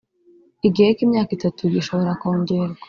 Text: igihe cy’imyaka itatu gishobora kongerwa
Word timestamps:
igihe 0.67 0.89
cy’imyaka 0.97 1.31
itatu 1.37 1.61
gishobora 1.73 2.19
kongerwa 2.21 2.77